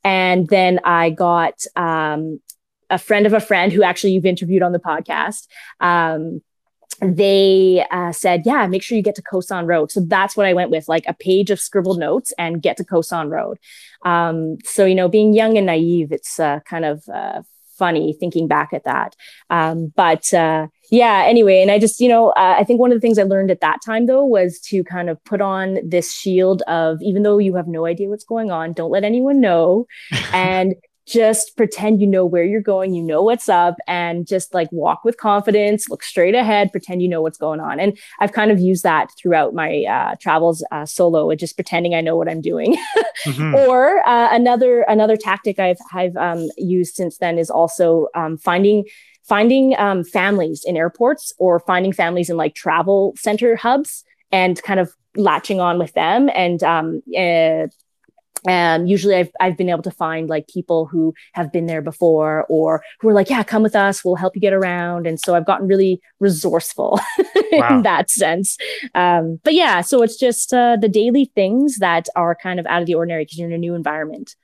and 0.03 0.49
then 0.49 0.79
i 0.83 1.09
got 1.09 1.63
um, 1.75 2.39
a 2.89 2.97
friend 2.97 3.25
of 3.25 3.33
a 3.33 3.39
friend 3.39 3.71
who 3.71 3.83
actually 3.83 4.13
you've 4.13 4.25
interviewed 4.25 4.63
on 4.63 4.71
the 4.71 4.79
podcast 4.79 5.47
um, 5.79 6.41
they 7.01 7.85
uh, 7.91 8.11
said, 8.11 8.43
yeah, 8.45 8.67
make 8.67 8.81
sure 8.81 8.95
you 8.95 9.03
get 9.03 9.15
to 9.15 9.21
Khaosan 9.21 9.67
Road. 9.67 9.91
So 9.91 10.01
that's 10.01 10.37
what 10.37 10.45
I 10.45 10.53
went 10.53 10.71
with, 10.71 10.87
like 10.87 11.03
a 11.07 11.13
page 11.13 11.51
of 11.51 11.59
scribbled 11.59 11.99
notes 11.99 12.33
and 12.37 12.61
get 12.61 12.77
to 12.77 12.83
Khaosan 12.83 13.29
Road. 13.29 13.59
Um, 14.05 14.57
so, 14.63 14.85
you 14.85 14.95
know, 14.95 15.09
being 15.09 15.33
young 15.33 15.57
and 15.57 15.65
naive, 15.65 16.11
it's 16.11 16.39
uh, 16.39 16.61
kind 16.61 16.85
of 16.85 17.03
uh, 17.13 17.41
funny 17.77 18.15
thinking 18.19 18.47
back 18.47 18.71
at 18.71 18.85
that. 18.85 19.15
Um, 19.49 19.91
but 19.95 20.33
uh, 20.33 20.67
yeah, 20.89 21.23
anyway, 21.27 21.61
and 21.61 21.71
I 21.71 21.79
just, 21.79 21.99
you 21.99 22.07
know, 22.07 22.29
uh, 22.29 22.55
I 22.57 22.63
think 22.63 22.79
one 22.79 22.91
of 22.91 22.95
the 22.95 23.01
things 23.01 23.19
I 23.19 23.23
learned 23.23 23.51
at 23.51 23.61
that 23.61 23.79
time 23.85 24.05
though 24.05 24.23
was 24.23 24.59
to 24.61 24.83
kind 24.83 25.09
of 25.09 25.21
put 25.25 25.41
on 25.41 25.79
this 25.83 26.13
shield 26.13 26.61
of 26.63 27.01
even 27.01 27.23
though 27.23 27.37
you 27.37 27.55
have 27.55 27.67
no 27.67 27.85
idea 27.85 28.07
what's 28.07 28.23
going 28.23 28.51
on, 28.51 28.73
don't 28.73 28.91
let 28.91 29.03
anyone 29.03 29.41
know. 29.41 29.85
and 30.33 30.75
just 31.05 31.55
pretend 31.55 32.01
you 32.01 32.07
know 32.07 32.25
where 32.25 32.43
you're 32.43 32.61
going, 32.61 32.93
you 32.93 33.03
know 33.03 33.21
what's 33.21 33.47
up, 33.47 33.75
and 33.87 34.25
just 34.25 34.53
like 34.53 34.71
walk 34.71 35.03
with 35.03 35.17
confidence, 35.17 35.89
look 35.89 36.03
straight 36.03 36.35
ahead, 36.35 36.71
pretend 36.71 37.01
you 37.01 37.07
know 37.07 37.21
what's 37.21 37.37
going 37.37 37.59
on. 37.59 37.79
And 37.79 37.97
I've 38.19 38.31
kind 38.31 38.51
of 38.51 38.59
used 38.59 38.83
that 38.83 39.11
throughout 39.17 39.53
my 39.53 39.83
uh, 39.83 40.15
travels 40.19 40.65
uh, 40.71 40.85
solo, 40.85 41.29
and 41.29 41.39
just 41.39 41.55
pretending 41.55 41.93
I 41.93 42.01
know 42.01 42.15
what 42.15 42.29
I'm 42.29 42.41
doing. 42.41 42.75
mm-hmm. 43.25 43.55
Or 43.55 44.07
uh, 44.07 44.29
another 44.31 44.81
another 44.87 45.17
tactic 45.17 45.59
I've 45.59 45.79
I've 45.93 46.15
um, 46.17 46.47
used 46.57 46.95
since 46.95 47.17
then 47.17 47.37
is 47.37 47.49
also 47.49 48.07
um, 48.15 48.37
finding 48.37 48.85
finding 49.23 49.75
um, 49.77 50.03
families 50.03 50.63
in 50.65 50.77
airports 50.77 51.33
or 51.37 51.59
finding 51.59 51.91
families 51.91 52.29
in 52.29 52.37
like 52.37 52.55
travel 52.55 53.13
center 53.17 53.55
hubs 53.55 54.03
and 54.31 54.61
kind 54.63 54.79
of 54.79 54.93
latching 55.15 55.59
on 55.59 55.79
with 55.79 55.93
them 55.93 56.29
and 56.35 56.61
um, 56.63 57.01
uh, 57.17 57.67
and 58.47 58.89
usually 58.89 59.15
I've, 59.15 59.31
I've 59.39 59.57
been 59.57 59.69
able 59.69 59.83
to 59.83 59.91
find 59.91 60.29
like 60.29 60.47
people 60.47 60.85
who 60.85 61.13
have 61.33 61.51
been 61.51 61.65
there 61.65 61.81
before 61.81 62.45
or 62.49 62.83
who 62.99 63.09
are 63.09 63.13
like 63.13 63.29
yeah 63.29 63.43
come 63.43 63.63
with 63.63 63.75
us 63.75 64.03
we'll 64.03 64.15
help 64.15 64.35
you 64.35 64.41
get 64.41 64.53
around 64.53 65.07
and 65.07 65.19
so 65.19 65.35
i've 65.35 65.45
gotten 65.45 65.67
really 65.67 66.01
resourceful 66.19 66.99
wow. 67.51 67.75
in 67.75 67.83
that 67.83 68.09
sense 68.09 68.57
um, 68.93 69.39
but 69.43 69.53
yeah 69.53 69.81
so 69.81 70.01
it's 70.01 70.17
just 70.17 70.53
uh, 70.53 70.77
the 70.79 70.89
daily 70.89 71.31
things 71.35 71.77
that 71.77 72.07
are 72.15 72.35
kind 72.35 72.59
of 72.59 72.65
out 72.67 72.81
of 72.81 72.87
the 72.87 72.95
ordinary 72.95 73.23
because 73.23 73.37
you're 73.37 73.49
in 73.49 73.53
a 73.53 73.57
new 73.57 73.75
environment 73.75 74.35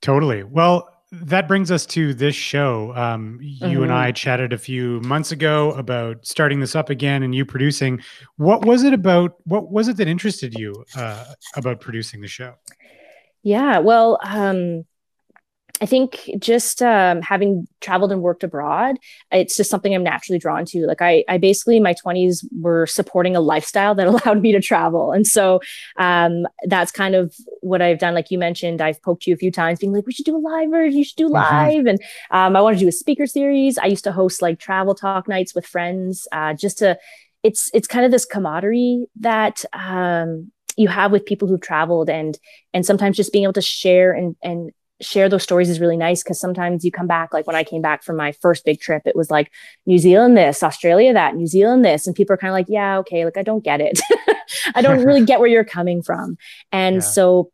totally 0.00 0.42
well 0.42 0.88
that 1.12 1.46
brings 1.46 1.70
us 1.70 1.84
to 1.84 2.14
this 2.14 2.34
show. 2.34 2.96
Um, 2.96 3.38
you 3.42 3.58
mm-hmm. 3.58 3.82
and 3.82 3.92
I 3.92 4.12
chatted 4.12 4.54
a 4.54 4.58
few 4.58 4.98
months 5.02 5.30
ago 5.30 5.72
about 5.72 6.24
starting 6.26 6.58
this 6.60 6.74
up 6.74 6.88
again 6.88 7.22
and 7.22 7.34
you 7.34 7.44
producing. 7.44 8.00
What 8.36 8.64
was 8.64 8.82
it 8.82 8.94
about? 8.94 9.36
What 9.44 9.70
was 9.70 9.88
it 9.88 9.98
that 9.98 10.08
interested 10.08 10.58
you 10.58 10.72
uh, 10.96 11.34
about 11.54 11.80
producing 11.80 12.22
the 12.22 12.28
show? 12.28 12.54
Yeah, 13.42 13.78
well, 13.78 14.18
um, 14.22 14.84
I 15.82 15.86
think 15.86 16.30
just 16.38 16.80
um, 16.80 17.22
having 17.22 17.66
traveled 17.80 18.12
and 18.12 18.22
worked 18.22 18.44
abroad, 18.44 18.98
it's 19.32 19.56
just 19.56 19.68
something 19.68 19.92
I'm 19.92 20.04
naturally 20.04 20.38
drawn 20.38 20.64
to. 20.66 20.86
Like 20.86 21.02
I, 21.02 21.24
I 21.28 21.38
basically 21.38 21.80
my 21.80 21.92
20s 21.92 22.44
were 22.52 22.86
supporting 22.86 23.34
a 23.34 23.40
lifestyle 23.40 23.92
that 23.96 24.06
allowed 24.06 24.40
me 24.40 24.52
to 24.52 24.60
travel, 24.60 25.10
and 25.10 25.26
so 25.26 25.60
um, 25.96 26.46
that's 26.68 26.92
kind 26.92 27.16
of 27.16 27.34
what 27.62 27.82
I've 27.82 27.98
done. 27.98 28.14
Like 28.14 28.30
you 28.30 28.38
mentioned, 28.38 28.80
I've 28.80 29.02
poked 29.02 29.26
you 29.26 29.34
a 29.34 29.36
few 29.36 29.50
times, 29.50 29.80
being 29.80 29.92
like, 29.92 30.06
"We 30.06 30.12
should 30.12 30.24
do 30.24 30.36
a 30.36 30.38
live 30.38 30.70
version. 30.70 30.98
You 30.98 31.04
should 31.04 31.16
do 31.16 31.24
mm-hmm. 31.24 31.34
live." 31.34 31.78
Mm-hmm. 31.78 31.88
And 31.88 32.00
um, 32.30 32.54
I 32.54 32.60
want 32.60 32.78
to 32.78 32.84
do 32.84 32.88
a 32.88 32.92
speaker 32.92 33.26
series. 33.26 33.76
I 33.76 33.86
used 33.86 34.04
to 34.04 34.12
host 34.12 34.40
like 34.40 34.60
travel 34.60 34.94
talk 34.94 35.26
nights 35.26 35.52
with 35.52 35.66
friends, 35.66 36.28
uh, 36.30 36.54
just 36.54 36.78
to. 36.78 36.96
It's 37.42 37.72
it's 37.74 37.88
kind 37.88 38.04
of 38.04 38.12
this 38.12 38.24
camaraderie 38.24 39.06
that 39.18 39.64
um, 39.72 40.52
you 40.76 40.88
have 40.88 41.12
with 41.12 41.26
people 41.26 41.48
who've 41.48 41.60
traveled 41.60 42.08
and 42.08 42.38
and 42.72 42.86
sometimes 42.86 43.16
just 43.16 43.32
being 43.32 43.44
able 43.44 43.52
to 43.52 43.62
share 43.62 44.12
and 44.12 44.36
and 44.42 44.70
share 45.00 45.28
those 45.28 45.42
stories 45.42 45.68
is 45.68 45.80
really 45.80 45.96
nice 45.96 46.22
because 46.22 46.38
sometimes 46.38 46.84
you 46.84 46.92
come 46.92 47.08
back 47.08 47.32
like 47.32 47.44
when 47.46 47.56
i 47.56 47.64
came 47.64 47.82
back 47.82 48.04
from 48.04 48.16
my 48.16 48.30
first 48.40 48.64
big 48.64 48.78
trip 48.80 49.02
it 49.04 49.16
was 49.16 49.32
like 49.32 49.50
new 49.84 49.98
zealand 49.98 50.36
this 50.36 50.62
australia 50.62 51.12
that 51.12 51.34
new 51.34 51.46
zealand 51.46 51.84
this 51.84 52.06
and 52.06 52.14
people 52.14 52.32
are 52.32 52.36
kind 52.36 52.50
of 52.50 52.54
like 52.54 52.66
yeah 52.68 52.98
okay 52.98 53.24
like 53.24 53.36
i 53.36 53.42
don't 53.42 53.64
get 53.64 53.80
it. 53.80 54.00
I 54.74 54.82
don't 54.82 55.02
really 55.04 55.24
get 55.24 55.40
where 55.40 55.48
you're 55.48 55.64
coming 55.64 56.02
from. 56.02 56.36
And 56.70 56.96
yeah. 56.96 57.00
so 57.00 57.52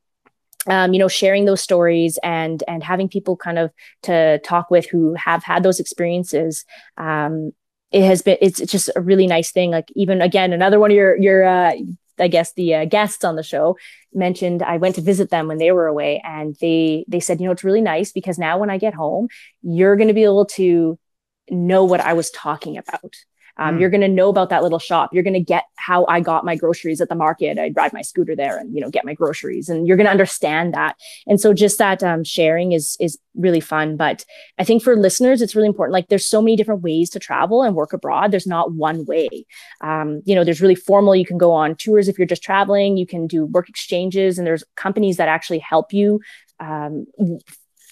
um, 0.67 0.93
you 0.93 0.99
know 0.99 1.09
sharing 1.09 1.45
those 1.45 1.63
stories 1.63 2.19
and 2.23 2.63
and 2.69 2.83
having 2.83 3.09
people 3.09 3.37
kind 3.37 3.59
of 3.59 3.71
to 4.03 4.39
talk 4.41 4.71
with 4.71 4.87
who 4.91 5.15
have 5.15 5.43
had 5.43 5.63
those 5.63 5.81
experiences 5.81 6.65
um, 6.99 7.53
it 7.91 8.05
has 8.05 8.21
been 8.21 8.37
it's, 8.43 8.61
it's 8.61 8.73
just 8.73 8.91
a 8.95 9.01
really 9.01 9.27
nice 9.27 9.51
thing. 9.51 9.71
Like 9.71 9.91
even 9.95 10.21
again 10.21 10.53
another 10.53 10.79
one 10.79 10.91
of 10.91 10.97
your 10.97 11.17
your 11.17 11.45
uh, 11.45 11.73
I 12.21 12.29
guess 12.29 12.53
the 12.53 12.75
uh, 12.75 12.85
guests 12.85 13.25
on 13.25 13.37
the 13.37 13.43
show 13.43 13.77
mentioned 14.13 14.63
I 14.63 14.79
went 14.79 14.95
to 14.97 15.01
visit 15.01 15.31
them 15.31 15.49
when 15.49 15.59
they 15.59 15.73
were 15.73 15.87
away, 15.87 16.23
and 16.25 16.57
they 16.61 17.05
they 17.09 17.21
said, 17.21 17.41
you 17.41 17.47
know, 17.47 17.53
it's 17.53 17.65
really 17.65 17.81
nice 17.81 18.13
because 18.13 18.39
now 18.39 18.59
when 18.59 18.71
I 18.71 18.79
get 18.79 18.95
home, 18.95 19.29
you're 19.63 19.97
going 19.97 20.09
to 20.09 20.15
be 20.15 20.25
able 20.25 20.47
to 20.47 20.99
know 21.51 21.85
what 21.85 22.01
I 22.01 22.13
was 22.13 22.31
talking 22.31 22.77
about. 22.77 23.15
Um, 23.59 23.77
mm. 23.77 23.81
You're 23.81 23.91
going 23.91 24.03
to 24.03 24.09
know 24.09 24.29
about 24.29 24.51
that 24.51 24.63
little 24.63 24.79
shop. 24.79 25.11
You're 25.13 25.23
going 25.23 25.35
to 25.35 25.41
get 25.41 25.65
how 25.77 26.07
I 26.07 26.21
got 26.21 26.45
my 26.45 26.57
groceries 26.57 27.01
at 27.01 27.09
the 27.09 27.15
market. 27.15 27.59
I 27.59 27.69
drive 27.69 27.93
my 27.93 28.03
scooter 28.03 28.37
there 28.37 28.59
and 28.59 28.75
you 28.75 28.81
know 28.81 28.91
get 28.91 29.05
my 29.05 29.15
groceries, 29.15 29.69
and 29.69 29.87
you're 29.87 29.97
going 29.97 30.07
to 30.07 30.11
understand 30.11 30.75
that. 30.75 30.97
And 31.27 31.41
so 31.41 31.53
just 31.53 31.79
that 31.79 32.03
um, 32.03 32.25
sharing 32.25 32.73
is 32.73 32.97
is 33.01 33.19
really 33.35 33.61
fun. 33.61 33.97
But 33.97 34.25
I 34.59 34.65
think 34.65 34.83
for 34.83 34.97
listeners, 34.97 35.43
it's 35.43 35.55
really 35.55 35.69
important. 35.69 35.93
Like 35.93 36.09
there's 36.09 36.27
so 36.27 36.43
many 36.43 36.57
different 36.57 36.83
ways 36.83 37.11
to 37.11 37.19
travel 37.19 37.63
and 37.63 37.75
work 37.75 37.93
abroad. 37.93 38.31
There's 38.31 38.47
not 38.47 38.73
one 38.73 39.05
way. 39.05 39.29
Um, 39.81 40.23
you 40.25 40.35
know, 40.35 40.45
there's 40.45 40.61
really 40.61 40.75
formal. 40.75 41.17
You 41.17 41.27
can 41.27 41.39
go 41.39 41.53
on 41.53 41.77
tours 41.77 42.09
if 42.09 42.19
you're 42.19 42.27
just 42.27 42.43
traveling. 42.43 42.97
You 42.97 43.07
can 43.07 43.27
do 43.27 43.47
work 43.47 43.69
exchanges, 43.69 44.39
and 44.39 44.47
there's 44.47 44.65
companies 44.77 45.17
that 45.17 45.29
actually 45.29 45.61
help 45.61 45.93
you 45.93 46.21
um, 46.61 47.07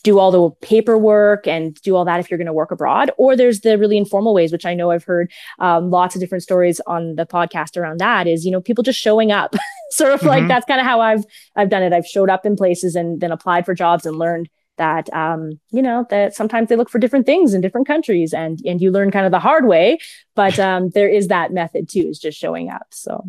do 0.06 0.20
all 0.20 0.30
the 0.30 0.50
paperwork 0.64 1.48
and 1.48 1.74
do 1.82 1.96
all 1.96 2.04
that 2.04 2.20
if 2.20 2.30
you're 2.30 2.38
going 2.38 2.46
to 2.46 2.52
work 2.52 2.70
abroad. 2.70 3.10
Or 3.18 3.34
there's 3.34 3.62
the 3.62 3.76
really 3.76 3.96
informal 3.96 4.34
ways, 4.34 4.52
which 4.52 4.64
I 4.64 4.72
know 4.72 4.92
I've 4.92 5.02
heard 5.02 5.32
um, 5.58 5.90
lots 5.90 6.14
of 6.14 6.20
different 6.20 6.44
stories 6.44 6.80
on 6.86 7.16
the 7.16 7.26
podcast 7.26 7.76
around 7.76 7.98
that. 7.98 8.28
Is 8.28 8.46
you 8.46 8.52
know 8.52 8.60
people 8.60 8.84
just 8.84 9.00
showing 9.00 9.32
up, 9.32 9.56
sort 9.90 10.12
of 10.12 10.20
mm-hmm. 10.20 10.28
like 10.28 10.48
that's 10.48 10.64
kind 10.64 10.80
of 10.80 10.86
how 10.86 11.00
I've 11.00 11.24
I've 11.56 11.70
done 11.70 11.82
it. 11.82 11.92
I've 11.92 12.06
showed 12.06 12.30
up 12.30 12.46
in 12.46 12.54
places 12.54 12.94
and 12.94 13.20
then 13.20 13.32
applied 13.32 13.66
for 13.66 13.74
jobs 13.74 14.06
and 14.06 14.16
learned 14.16 14.48
that 14.78 15.12
um, 15.12 15.58
you 15.72 15.82
know 15.82 16.06
that 16.10 16.36
sometimes 16.36 16.68
they 16.68 16.76
look 16.76 16.88
for 16.88 17.00
different 17.00 17.26
things 17.26 17.52
in 17.52 17.60
different 17.60 17.88
countries 17.88 18.32
and 18.32 18.60
and 18.64 18.80
you 18.80 18.92
learn 18.92 19.10
kind 19.10 19.26
of 19.26 19.32
the 19.32 19.40
hard 19.40 19.66
way 19.66 19.98
but 20.36 20.56
um, 20.60 20.90
there 20.90 21.08
is 21.08 21.28
that 21.28 21.52
method 21.52 21.88
too 21.88 22.06
is 22.08 22.20
just 22.20 22.38
showing 22.38 22.70
up 22.70 22.86
so 22.90 23.24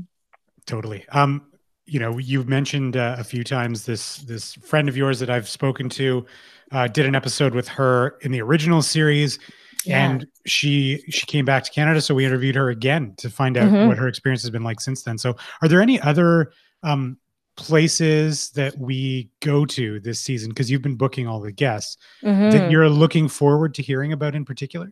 totally 0.65 1.07
um 1.09 1.41
you 1.85 1.99
know 1.99 2.17
you've 2.17 2.49
mentioned 2.49 2.97
uh, 2.97 3.15
a 3.17 3.23
few 3.23 3.43
times 3.43 3.85
this 3.85 4.17
this 4.17 4.55
friend 4.55 4.89
of 4.89 4.97
yours 4.97 5.19
that 5.19 5.29
i've 5.29 5.47
spoken 5.47 5.87
to 5.87 6.25
uh, 6.71 6.87
did 6.87 7.05
an 7.05 7.15
episode 7.15 7.53
with 7.53 7.67
her 7.67 8.17
in 8.21 8.31
the 8.31 8.41
original 8.41 8.81
series 8.81 9.39
yeah. 9.85 10.05
and 10.05 10.27
she 10.45 11.03
she 11.09 11.25
came 11.25 11.45
back 11.45 11.63
to 11.63 11.71
canada 11.71 12.01
so 12.01 12.13
we 12.13 12.25
interviewed 12.25 12.55
her 12.55 12.69
again 12.69 13.13
to 13.17 13.29
find 13.29 13.57
out 13.57 13.71
mm-hmm. 13.71 13.87
what 13.87 13.97
her 13.97 14.07
experience 14.07 14.41
has 14.41 14.49
been 14.49 14.63
like 14.63 14.79
since 14.79 15.03
then 15.03 15.17
so 15.17 15.35
are 15.61 15.67
there 15.67 15.81
any 15.81 15.99
other 16.01 16.51
um, 16.83 17.17
places 17.55 18.51
that 18.51 18.77
we 18.77 19.29
go 19.41 19.65
to 19.65 19.99
this 20.01 20.19
season 20.19 20.49
because 20.49 20.69
you've 20.69 20.81
been 20.81 20.95
booking 20.95 21.27
all 21.27 21.39
the 21.39 21.51
guests 21.51 21.97
mm-hmm. 22.23 22.51
that 22.51 22.69
you're 22.69 22.89
looking 22.89 23.27
forward 23.27 23.73
to 23.73 23.81
hearing 23.81 24.13
about 24.13 24.35
in 24.35 24.45
particular 24.45 24.91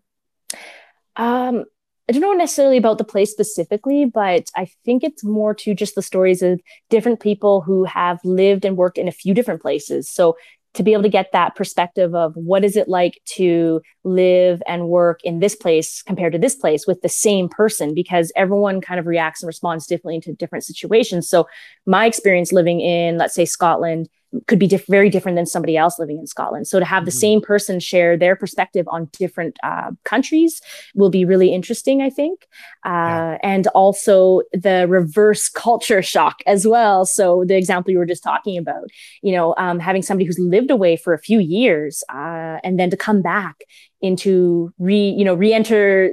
um 1.15 1.63
I 2.07 2.11
don't 2.11 2.21
know 2.21 2.33
necessarily 2.33 2.77
about 2.77 2.99
the 2.99 3.03
place 3.03 3.31
specifically, 3.31 4.05
but 4.05 4.51
I 4.55 4.67
think 4.83 5.03
it's 5.03 5.23
more 5.23 5.55
to 5.55 5.73
just 5.73 5.95
the 5.95 6.03
stories 6.03 6.43
of 6.43 6.61
different 6.91 7.19
people 7.19 7.61
who 7.61 7.83
have 7.85 8.19
lived 8.23 8.63
and 8.63 8.77
worked 8.77 8.99
in 8.99 9.07
a 9.07 9.11
few 9.11 9.33
different 9.33 9.61
places. 9.61 10.07
So 10.07 10.37
to 10.75 10.83
be 10.83 10.93
able 10.93 11.03
to 11.03 11.09
get 11.09 11.31
that 11.31 11.55
perspective 11.55 12.13
of 12.13 12.35
what 12.35 12.63
is 12.63 12.75
it 12.75 12.87
like 12.87 13.19
to 13.25 13.81
live 14.03 14.61
and 14.67 14.87
work 14.87 15.19
in 15.23 15.39
this 15.39 15.55
place 15.55 16.01
compared 16.01 16.33
to 16.33 16.39
this 16.39 16.55
place 16.55 16.85
with 16.85 17.01
the 17.01 17.09
same 17.09 17.49
person 17.49 17.93
because 17.93 18.31
everyone 18.35 18.81
kind 18.81 18.99
of 18.99 19.07
reacts 19.07 19.41
and 19.41 19.47
responds 19.47 19.87
differently 19.87 20.19
to 20.21 20.33
different 20.33 20.63
situations. 20.63 21.29
So 21.29 21.47
my 21.85 22.05
experience 22.05 22.51
living 22.51 22.81
in 22.81 23.17
let's 23.17 23.33
say 23.33 23.45
scotland 23.45 24.09
could 24.47 24.59
be 24.59 24.67
diff- 24.67 24.87
very 24.87 25.09
different 25.09 25.35
than 25.35 25.45
somebody 25.45 25.77
else 25.77 25.99
living 25.99 26.17
in 26.17 26.27
Scotland. 26.27 26.67
So 26.67 26.79
to 26.79 26.85
have 26.85 27.05
the 27.05 27.11
mm-hmm. 27.11 27.19
same 27.19 27.41
person 27.41 27.79
share 27.79 28.17
their 28.17 28.35
perspective 28.35 28.87
on 28.89 29.09
different 29.17 29.57
uh, 29.63 29.91
countries 30.03 30.61
will 30.93 31.09
be 31.09 31.25
really 31.25 31.53
interesting, 31.53 32.01
I 32.01 32.09
think. 32.09 32.47
Uh, 32.85 32.89
yeah. 32.89 33.37
And 33.43 33.67
also 33.67 34.41
the 34.53 34.87
reverse 34.87 35.49
culture 35.49 36.01
shock 36.13 36.39
as 36.45 36.67
well. 36.67 37.05
So 37.05 37.43
the 37.45 37.57
example 37.57 37.91
you 37.91 37.97
were 37.97 38.05
just 38.05 38.23
talking 38.23 38.57
about, 38.57 38.89
you 39.21 39.31
know, 39.31 39.55
um, 39.57 39.79
having 39.79 40.01
somebody 40.01 40.25
who's 40.25 40.39
lived 40.39 40.71
away 40.71 40.97
for 40.97 41.13
a 41.13 41.19
few 41.19 41.39
years 41.39 42.03
uh, 42.13 42.59
and 42.63 42.79
then 42.79 42.89
to 42.89 42.97
come 42.97 43.21
back 43.21 43.63
into 44.01 44.71
re 44.77 45.09
you 45.09 45.25
know 45.25 45.33
re-enter 45.33 46.11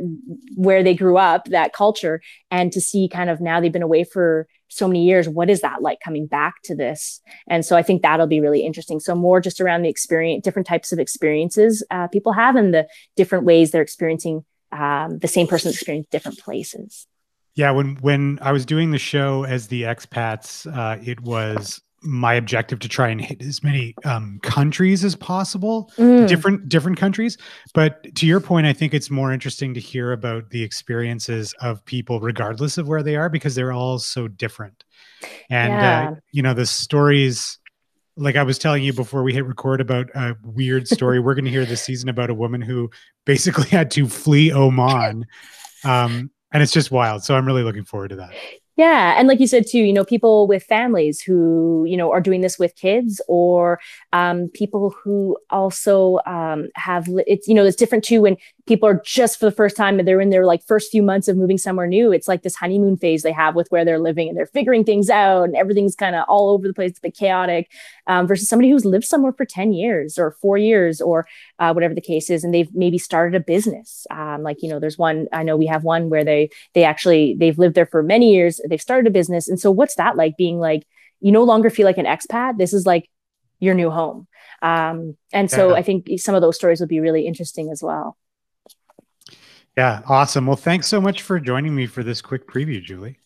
where 0.57 0.83
they 0.83 0.95
grew 0.95 1.19
up 1.19 1.45
that 1.47 1.73
culture 1.73 2.23
and 2.51 2.73
to 2.73 2.81
see 2.81 3.09
kind 3.09 3.29
of 3.29 3.41
now 3.41 3.61
they've 3.61 3.73
been 3.73 3.83
away 3.83 4.03
for 4.03 4.47
so 4.73 4.89
many 4.89 5.05
years 5.05 5.29
what 5.29 5.51
is 5.51 5.61
that 5.61 5.83
like 5.83 6.01
coming 6.01 6.27
back 6.27 6.55
to 6.65 6.75
this? 6.75 7.21
And 7.49 7.65
so 7.65 7.77
i 7.77 7.83
think 7.83 8.03
that'll 8.03 8.27
be 8.27 8.41
really 8.41 8.65
interesting. 8.65 9.01
So 9.01 9.15
more 9.15 9.41
just 9.41 9.61
around 9.61 9.83
the 9.83 9.89
experience 9.89 10.45
different 10.45 10.67
types 10.67 10.93
of 10.93 10.99
experiences 10.99 11.85
uh, 11.91 12.09
people 12.09 12.33
have 12.33 12.57
and 12.57 12.73
the 12.73 12.89
different 13.17 13.45
ways 13.45 13.71
they're 13.71 13.83
experiencing 13.83 14.45
um, 14.73 15.19
the 15.19 15.29
same 15.29 15.47
person's 15.47 15.75
experience 15.75 16.07
different 16.11 16.39
places. 16.39 17.07
Yeah 17.55 17.71
when 17.73 17.97
when 17.97 18.39
i 18.41 18.53
was 18.53 18.65
doing 18.65 18.91
the 18.91 18.99
show 18.99 19.45
as 19.45 19.69
the 19.69 19.83
expats 19.83 20.67
uh, 20.67 20.99
it 21.05 21.21
was 21.21 21.81
my 22.03 22.35
objective 22.35 22.79
to 22.81 22.89
try 22.89 23.09
and 23.09 23.21
hit 23.21 23.41
as 23.43 23.63
many 23.63 23.95
um, 24.05 24.41
countries 24.43 25.05
as 25.05 25.15
possible 25.15 25.91
mm. 25.97 26.27
different 26.29 26.69
different 26.69 26.99
countries 26.99 27.39
but 27.75 28.15
to 28.15 28.27
your 28.27 28.41
point 28.41 28.67
i 28.67 28.73
think 28.73 28.93
it's 28.93 29.11
more 29.11 29.33
interesting 29.33 29.73
to 29.75 29.81
hear 29.81 30.13
about 30.13 30.51
the 30.51 30.63
experiences 30.63 31.55
of 31.61 31.85
people 31.85 32.21
regardless 32.21 32.79
of 32.79 32.89
where 32.89 33.03
they 33.03 33.17
are 33.17 33.29
because 33.29 33.55
they're 33.55 33.73
all 33.73 33.99
so 33.99 34.29
different 34.29 34.85
and 35.51 35.73
uh, 35.73 35.77
yeah. 35.77 36.11
uh, 36.11 36.15
you 36.33 36.43
know 36.43 36.55
the 36.55 36.67
stories 36.67 37.59
like 38.17 38.37
i 38.37 38.43
was 38.43 38.59
telling 38.59 38.83
you 38.83 38.93
before 38.93 39.23
we 39.23 39.33
hit 39.33 39.47
record 39.47 39.81
about 39.81 40.09
a 40.15 40.37
weird 40.45 40.89
story 40.89 41.21
we're 41.21 41.35
going 41.35 41.45
to 41.45 41.51
hear 41.51 41.65
this 41.65 41.83
season 41.83 42.09
about 42.09 42.31
a 42.31 42.35
woman 42.35 42.61
who 42.61 42.91
basically 43.25 43.69
had 43.71 43.91
to 43.91 44.09
flee 44.09 44.53
oman 44.53 45.25
um, 45.85 46.31
and 46.53 46.63
it's 46.63 46.73
just 46.73 46.91
wild 46.91 47.23
so 47.23 47.37
i'm 47.37 47.47
really 47.47 47.63
looking 47.63 47.85
forward 47.85 48.09
to 48.09 48.17
that 48.17 48.33
yeah. 48.77 49.19
And 49.19 49.29
like 49.29 49.39
you 49.39 49.47
said, 49.47 49.67
too, 49.67 49.79
you 49.81 49.93
know, 49.93 50.05
people 50.05 50.47
with 50.47 50.65
families 50.65 51.21
who, 51.21 51.85
you 51.87 51.97
know, 51.97 52.11
are 52.11 52.23
doing 52.23 52.41
this 52.41 52.59
with 52.59 52.75
kids 52.75 53.21
or 53.29 53.79
um, 54.15 54.49
people 54.55 54.95
who 55.05 55.37
also 55.51 56.19
um, 56.27 56.69
have, 56.75 57.07
it's, 57.27 57.47
you 57.47 57.55
know, 57.55 57.67
it's 57.67 57.77
different 57.77 58.03
too 58.03 58.23
when 58.23 58.37
people 58.67 58.89
are 58.89 59.03
just 59.05 59.41
for 59.41 59.47
the 59.47 59.57
first 59.57 59.77
time 59.77 59.99
and 59.99 60.07
they're 60.07 60.21
in 60.21 60.31
their 60.31 60.47
like 60.47 60.63
first 60.65 60.91
few 60.91 61.03
months 61.03 61.27
of 61.27 61.37
moving 61.37 61.59
somewhere 61.59 61.87
new. 61.87 62.13
It's 62.13 62.29
like 62.29 62.43
this 62.43 62.55
honeymoon 62.55 62.97
phase 62.97 63.23
they 63.23 63.33
have 63.33 63.57
with 63.57 63.69
where 63.71 63.85
they're 63.85 63.99
living 63.99 64.29
and 64.29 64.37
they're 64.37 64.47
figuring 64.47 64.85
things 64.85 65.11
out 65.11 65.45
and 65.45 65.57
everything's 65.57 65.97
kind 65.97 66.15
of 66.15 66.25
all 66.29 66.51
over 66.51 66.69
the 66.69 66.75
place, 66.75 66.91
it's 66.91 66.99
a 67.01 67.03
bit 67.03 67.17
chaotic. 67.17 67.71
Um, 68.07 68.27
versus 68.27 68.49
somebody 68.49 68.71
who's 68.71 68.85
lived 68.85 69.05
somewhere 69.05 69.33
for 69.33 69.45
10 69.45 69.73
years 69.73 70.17
or 70.19 70.33
four 70.41 70.59
years 70.59 71.01
or 71.01 71.27
uh, 71.59 71.73
whatever 71.73 71.95
the 71.95 72.01
case 72.01 72.31
is, 72.31 72.45
and 72.45 72.55
they've 72.55 72.73
maybe 72.75 72.99
started 72.99 73.41
a 73.41 73.45
business. 73.45 74.07
Um, 74.11 74.43
like, 74.43 74.63
you 74.63 74.69
know, 74.69 74.79
there's 74.79 74.99
one, 74.99 75.27
I 75.33 75.43
know 75.43 75.57
we 75.57 75.67
have 75.67 75.85
one 75.85 76.09
where 76.11 76.25
they 76.25 76.51
they 76.75 76.85
actually 76.85 77.37
they've 77.39 77.59
lived 77.59 77.75
there 77.75 77.87
for 77.87 78.03
many 78.03 78.33
years, 78.33 78.61
they've 78.69 78.81
started 78.81 79.07
a 79.07 79.13
business. 79.13 79.49
And 79.49 79.59
so 79.59 79.71
what's 79.71 79.97
that 79.97 80.17
like 80.17 80.37
being 80.37 80.59
like, 80.59 80.85
you 81.21 81.33
no 81.33 81.45
longer 81.45 81.71
feel 81.71 81.87
like 81.87 81.99
an 81.99 82.07
expat? 82.07 82.59
This 82.59 82.73
is 82.73 82.87
like 82.87 83.09
your 83.61 83.75
new 83.75 83.91
home. 83.91 84.27
Um, 84.61 85.17
and 85.33 85.51
so 85.51 85.71
yeah. 85.71 85.75
I 85.77 85.83
think 85.83 86.09
some 86.17 86.35
of 86.35 86.43
those 86.43 86.57
stories 86.57 86.81
would 86.81 86.89
be 86.89 87.01
really 87.01 87.27
interesting 87.27 87.71
as 87.71 87.83
well. 87.83 88.17
Yeah, 89.77 90.03
awesome. 90.07 90.47
Well, 90.47 90.57
thanks 90.57 90.87
so 90.87 91.01
much 91.01 91.23
for 91.23 91.41
joining 91.41 91.75
me 91.75 91.87
for 91.87 92.03
this 92.03 92.21
quick 92.21 92.47
preview, 92.47 92.83
Julie. 92.83 93.19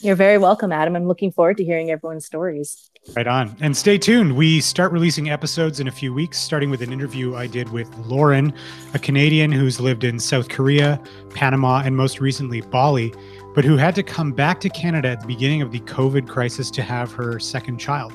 You're 0.00 0.16
very 0.16 0.38
welcome, 0.38 0.70
Adam. 0.70 0.94
I'm 0.94 1.06
looking 1.06 1.32
forward 1.32 1.56
to 1.56 1.64
hearing 1.64 1.90
everyone's 1.90 2.24
stories. 2.24 2.90
Right 3.16 3.26
on. 3.26 3.56
And 3.60 3.76
stay 3.76 3.98
tuned. 3.98 4.36
We 4.36 4.60
start 4.60 4.92
releasing 4.92 5.28
episodes 5.28 5.80
in 5.80 5.88
a 5.88 5.90
few 5.90 6.14
weeks, 6.14 6.38
starting 6.38 6.70
with 6.70 6.82
an 6.82 6.92
interview 6.92 7.34
I 7.34 7.48
did 7.48 7.70
with 7.70 7.92
Lauren, 7.98 8.54
a 8.94 8.98
Canadian 8.98 9.50
who's 9.50 9.80
lived 9.80 10.04
in 10.04 10.20
South 10.20 10.48
Korea, 10.48 11.02
Panama, 11.34 11.82
and 11.84 11.96
most 11.96 12.20
recently 12.20 12.60
Bali, 12.60 13.12
but 13.54 13.64
who 13.64 13.76
had 13.76 13.96
to 13.96 14.02
come 14.04 14.32
back 14.32 14.60
to 14.60 14.68
Canada 14.68 15.08
at 15.08 15.20
the 15.20 15.26
beginning 15.26 15.60
of 15.60 15.72
the 15.72 15.80
COVID 15.80 16.28
crisis 16.28 16.70
to 16.70 16.82
have 16.82 17.12
her 17.12 17.40
second 17.40 17.78
child. 17.78 18.12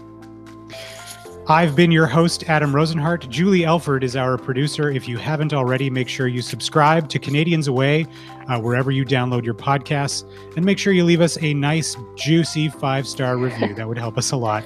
I've 1.47 1.75
been 1.75 1.91
your 1.91 2.07
host, 2.07 2.45
Adam 2.47 2.71
Rozenhart. 2.71 3.27
Julie 3.27 3.65
Elford 3.65 4.05
is 4.05 4.15
our 4.15 4.37
producer. 4.37 4.89
If 4.89 5.09
you 5.09 5.17
haven't 5.17 5.53
already, 5.53 5.89
make 5.89 6.07
sure 6.07 6.27
you 6.27 6.41
subscribe 6.41 7.09
to 7.09 7.19
Canadians 7.19 7.67
Away 7.67 8.05
uh, 8.47 8.61
wherever 8.61 8.91
you 8.91 9.03
download 9.03 9.43
your 9.43 9.53
podcasts, 9.53 10.23
and 10.55 10.63
make 10.63 10.79
sure 10.79 10.93
you 10.93 11.03
leave 11.03 11.19
us 11.19 11.37
a 11.41 11.53
nice, 11.53 11.97
juicy 12.15 12.69
five 12.69 13.05
star 13.05 13.35
review. 13.37 13.73
That 13.75 13.89
would 13.89 13.97
help 13.97 14.17
us 14.17 14.31
a 14.31 14.37
lot. 14.37 14.63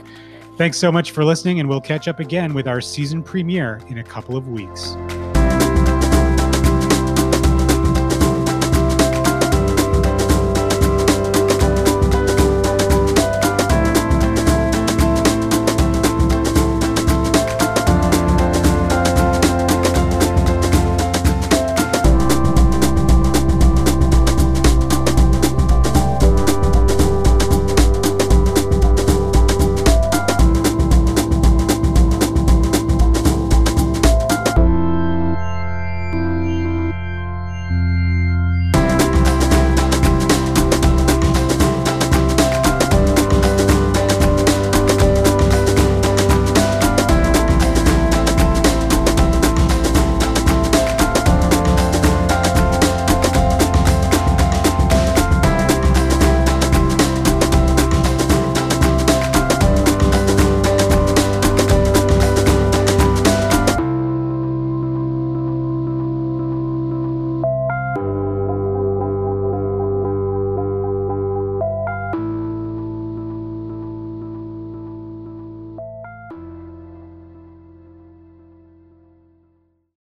Thanks 0.56 0.78
so 0.78 0.92
much 0.92 1.12
for 1.12 1.26
listening, 1.26 1.60
and 1.60 1.68
we'll 1.68 1.82
catch 1.82 2.08
up 2.08 2.20
again 2.20 2.54
with 2.54 2.68
our 2.68 2.80
season 2.80 3.24
premiere 3.24 3.82
in 3.88 3.98
a 3.98 4.04
couple 4.04 4.38
of 4.38 4.48
weeks. 4.48 4.96